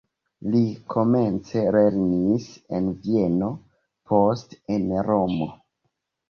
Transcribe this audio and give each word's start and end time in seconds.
Li 0.53 0.59
komence 0.93 1.61
lernis 1.75 2.47
en 2.79 2.87
Vieno, 3.03 3.51
poste 4.13 4.59
en 4.79 4.89
Romo. 5.11 5.51